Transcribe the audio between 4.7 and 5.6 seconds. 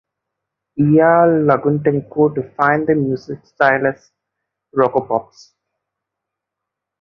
rockapops.